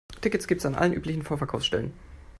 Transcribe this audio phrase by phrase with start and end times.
[0.19, 1.93] Tickets gibt es an allen üblichen Vorverkaufsstellen.